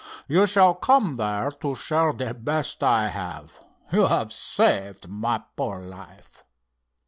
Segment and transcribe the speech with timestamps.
[0.27, 3.59] You shall come there to share the best I have.
[3.91, 6.43] You have saved my poor life."